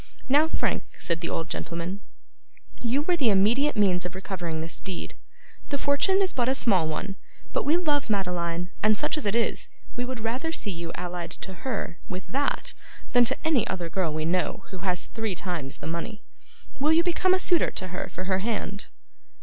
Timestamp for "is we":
9.35-10.03